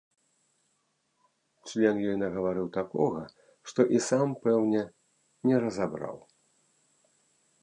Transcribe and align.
Член 1.71 1.97
ёй 2.09 2.17
нагаварыў 2.23 2.67
такога, 2.79 3.21
што 3.69 3.81
і 3.97 4.03
сам, 4.09 4.27
пэўне, 4.47 4.81
не 5.51 5.55
разабраў. 5.67 6.17